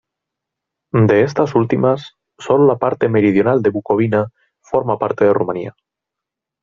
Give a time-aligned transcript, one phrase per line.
[1.07, 5.75] De estas últimas, sólo la parte meridional de Bucovina forma parte de Rumanía.